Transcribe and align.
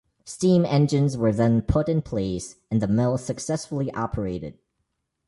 Steam 0.25 0.65
engines 0.65 1.15
were 1.15 1.31
then 1.31 1.61
put 1.61 1.87
in 1.87 2.01
place, 2.01 2.55
and 2.71 2.81
the 2.81 2.87
mill 2.87 3.19
successfully 3.19 3.91
operated. 3.93 4.57